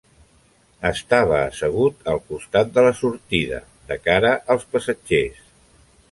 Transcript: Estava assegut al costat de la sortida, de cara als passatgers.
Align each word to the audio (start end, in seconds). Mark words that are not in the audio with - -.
Estava 0.89 1.35
assegut 1.49 2.09
al 2.13 2.17
costat 2.31 2.71
de 2.77 2.83
la 2.87 2.93
sortida, 3.01 3.59
de 3.91 3.97
cara 4.09 4.31
als 4.55 4.65
passatgers. 4.73 5.45